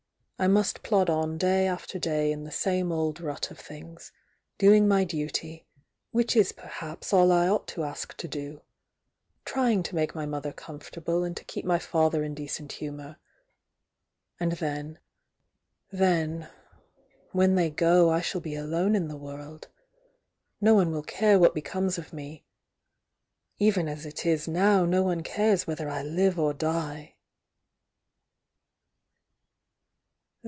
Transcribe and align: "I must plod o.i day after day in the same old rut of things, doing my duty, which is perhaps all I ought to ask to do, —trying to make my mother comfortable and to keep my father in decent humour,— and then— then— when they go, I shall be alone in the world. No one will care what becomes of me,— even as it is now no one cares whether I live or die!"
"I 0.39 0.47
must 0.47 0.81
plod 0.81 1.07
o.i 1.07 1.35
day 1.37 1.67
after 1.67 1.99
day 1.99 2.31
in 2.31 2.45
the 2.45 2.51
same 2.51 2.91
old 2.91 3.21
rut 3.21 3.51
of 3.51 3.59
things, 3.59 4.11
doing 4.57 4.87
my 4.87 5.03
duty, 5.03 5.67
which 6.09 6.35
is 6.35 6.51
perhaps 6.51 7.13
all 7.13 7.31
I 7.31 7.47
ought 7.47 7.67
to 7.67 7.83
ask 7.83 8.17
to 8.17 8.27
do, 8.27 8.63
—trying 9.45 9.83
to 9.83 9.93
make 9.93 10.15
my 10.15 10.25
mother 10.25 10.51
comfortable 10.51 11.23
and 11.23 11.37
to 11.37 11.43
keep 11.43 11.63
my 11.63 11.77
father 11.77 12.23
in 12.23 12.33
decent 12.33 12.71
humour,— 12.71 13.17
and 14.39 14.53
then— 14.53 14.97
then— 15.91 16.49
when 17.33 17.53
they 17.53 17.69
go, 17.69 18.09
I 18.09 18.21
shall 18.21 18.41
be 18.41 18.55
alone 18.55 18.95
in 18.95 19.09
the 19.09 19.17
world. 19.17 19.67
No 20.59 20.73
one 20.73 20.89
will 20.91 21.03
care 21.03 21.37
what 21.37 21.53
becomes 21.53 21.99
of 21.99 22.13
me,— 22.13 22.45
even 23.59 23.87
as 23.87 24.07
it 24.07 24.25
is 24.25 24.47
now 24.47 24.85
no 24.85 25.03
one 25.03 25.21
cares 25.21 25.67
whether 25.67 25.87
I 25.87 26.01
live 26.01 26.39
or 26.39 26.51
die!" 26.51 27.13